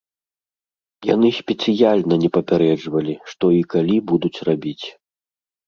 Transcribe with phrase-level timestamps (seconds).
[1.09, 4.85] Яны спецыяльна не папярэджвалі, што і калі будуць рабіць.